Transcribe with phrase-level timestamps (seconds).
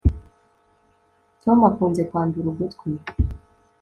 [1.43, 2.89] tom akunze kwandura ugutwi